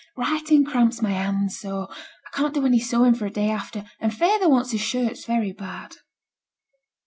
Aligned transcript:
'Writing 0.17 0.65
cramps 0.65 0.99
my 0.99 1.11
hand 1.11 1.51
so, 1.51 1.85
I 1.91 2.35
can't 2.35 2.55
do 2.55 2.65
any 2.65 2.79
sewing 2.79 3.13
for 3.13 3.27
a 3.27 3.29
day 3.29 3.51
after; 3.51 3.85
and 3.99 4.11
feyther 4.11 4.49
wants 4.49 4.71
his 4.71 4.81
shirts 4.81 5.25
very 5.25 5.51
bad.' 5.51 5.97